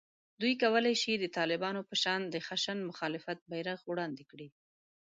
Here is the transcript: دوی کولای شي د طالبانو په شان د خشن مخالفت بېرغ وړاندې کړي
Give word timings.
دوی 0.41 0.53
کولای 0.63 0.95
شي 1.01 1.13
د 1.19 1.25
طالبانو 1.37 1.81
په 1.89 1.95
شان 2.03 2.21
د 2.27 2.35
خشن 2.47 2.77
مخالفت 2.89 3.39
بېرغ 3.49 3.79
وړاندې 3.89 4.23
کړي 4.31 4.47